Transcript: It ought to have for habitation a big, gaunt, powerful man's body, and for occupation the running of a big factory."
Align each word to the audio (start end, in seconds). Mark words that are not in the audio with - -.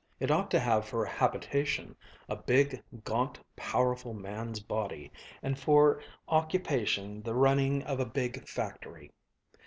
It 0.19 0.31
ought 0.31 0.49
to 0.49 0.59
have 0.59 0.87
for 0.87 1.05
habitation 1.05 1.95
a 2.27 2.35
big, 2.35 2.81
gaunt, 3.03 3.39
powerful 3.55 4.15
man's 4.15 4.59
body, 4.59 5.11
and 5.43 5.59
for 5.59 6.01
occupation 6.27 7.21
the 7.21 7.35
running 7.35 7.83
of 7.83 7.99
a 7.99 8.05
big 8.07 8.47
factory." 8.49 9.11